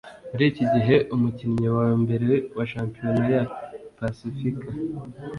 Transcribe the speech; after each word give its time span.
Muri 0.31 0.43
iki 0.51 0.65
gihe, 0.73 0.95
'umukinnyi 1.13 1.69
wa 1.77 1.87
mbere 2.01 2.29
wa 2.57 2.65
Shampiyona 2.71 3.23
ya 3.35 3.43
pasifika. 3.97 4.65